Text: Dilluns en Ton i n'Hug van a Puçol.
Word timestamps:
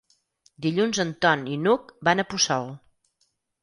Dilluns 0.65 1.01
en 1.05 1.13
Ton 1.27 1.45
i 1.53 1.59
n'Hug 1.67 1.95
van 2.11 2.25
a 2.25 2.29
Puçol. 2.35 2.77